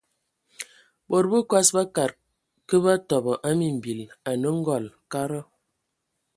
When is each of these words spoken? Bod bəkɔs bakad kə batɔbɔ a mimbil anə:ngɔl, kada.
Bod 1.09 1.25
bəkɔs 1.31 1.67
bakad 1.75 2.11
kə 2.67 2.75
batɔbɔ 2.83 3.31
a 3.47 3.49
mimbil 3.59 3.99
anə:ngɔl, 4.29 4.85
kada. 5.11 5.39